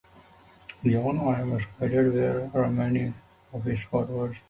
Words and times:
Yoon 0.83 1.21
Im 1.41 1.51
was 1.51 1.61
executed, 1.79 2.17
as 2.47 2.53
were 2.53 2.67
many 2.71 3.13
of 3.53 3.61
his 3.63 3.83
followers. 3.83 4.35